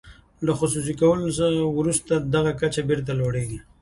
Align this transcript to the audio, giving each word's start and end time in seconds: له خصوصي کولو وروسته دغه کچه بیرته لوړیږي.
له 0.45 0.51
خصوصي 0.59 0.93
کولو 1.01 1.27
وروسته 1.77 2.13
دغه 2.33 2.51
کچه 2.59 2.81
بیرته 2.89 3.11
لوړیږي. 3.19 3.59